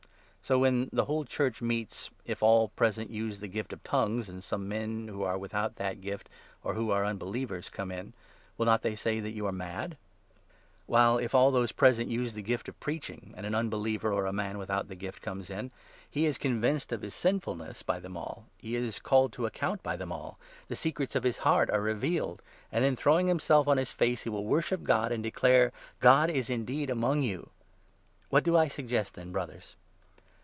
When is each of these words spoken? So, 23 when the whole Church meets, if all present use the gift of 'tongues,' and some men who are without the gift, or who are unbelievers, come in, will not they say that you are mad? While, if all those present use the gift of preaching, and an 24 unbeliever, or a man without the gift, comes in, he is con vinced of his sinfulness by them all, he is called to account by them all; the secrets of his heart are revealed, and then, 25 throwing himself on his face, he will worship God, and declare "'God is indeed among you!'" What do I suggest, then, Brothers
So, 0.43 0.57
23 0.57 0.61
when 0.81 0.89
the 0.91 1.05
whole 1.05 1.23
Church 1.23 1.61
meets, 1.61 2.09
if 2.25 2.43
all 2.43 2.67
present 2.69 3.09
use 3.09 3.39
the 3.39 3.47
gift 3.47 3.71
of 3.71 3.81
'tongues,' 3.83 4.27
and 4.27 4.43
some 4.43 4.67
men 4.67 5.07
who 5.07 5.23
are 5.23 5.37
without 5.37 5.77
the 5.77 5.95
gift, 5.95 6.27
or 6.61 6.73
who 6.73 6.91
are 6.91 7.05
unbelievers, 7.05 7.69
come 7.69 7.89
in, 7.89 8.11
will 8.57 8.65
not 8.65 8.81
they 8.81 8.93
say 8.95 9.21
that 9.21 9.31
you 9.31 9.47
are 9.47 9.53
mad? 9.53 9.95
While, 10.87 11.19
if 11.19 11.33
all 11.33 11.51
those 11.51 11.71
present 11.71 12.09
use 12.09 12.33
the 12.33 12.41
gift 12.41 12.67
of 12.67 12.77
preaching, 12.81 13.33
and 13.37 13.45
an 13.45 13.53
24 13.53 13.59
unbeliever, 13.61 14.11
or 14.11 14.25
a 14.25 14.33
man 14.33 14.57
without 14.57 14.89
the 14.89 14.95
gift, 14.95 15.21
comes 15.21 15.49
in, 15.49 15.71
he 16.09 16.25
is 16.25 16.37
con 16.37 16.59
vinced 16.59 16.91
of 16.91 17.01
his 17.01 17.15
sinfulness 17.15 17.81
by 17.81 18.01
them 18.01 18.17
all, 18.17 18.45
he 18.57 18.75
is 18.75 18.99
called 18.99 19.31
to 19.33 19.45
account 19.45 19.81
by 19.81 19.95
them 19.95 20.11
all; 20.11 20.37
the 20.67 20.75
secrets 20.75 21.15
of 21.15 21.23
his 21.23 21.37
heart 21.47 21.69
are 21.69 21.81
revealed, 21.81 22.41
and 22.73 22.83
then, 22.83 22.97
25 22.97 22.99
throwing 23.01 23.27
himself 23.27 23.69
on 23.69 23.77
his 23.77 23.93
face, 23.93 24.23
he 24.23 24.29
will 24.29 24.43
worship 24.45 24.83
God, 24.83 25.13
and 25.13 25.23
declare 25.23 25.71
"'God 26.01 26.29
is 26.29 26.49
indeed 26.49 26.89
among 26.89 27.21
you!'" 27.23 27.51
What 28.31 28.43
do 28.43 28.57
I 28.57 28.67
suggest, 28.67 29.13
then, 29.15 29.31
Brothers 29.31 29.77